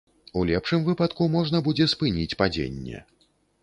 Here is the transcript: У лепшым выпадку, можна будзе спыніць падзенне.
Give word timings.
У 0.39 0.45
лепшым 0.51 0.85
выпадку, 0.87 1.29
можна 1.37 1.63
будзе 1.69 1.89
спыніць 1.95 2.37
падзенне. 2.45 3.09